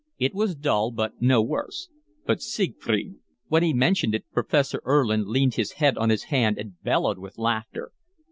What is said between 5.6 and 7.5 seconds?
head on his hand and bellowed with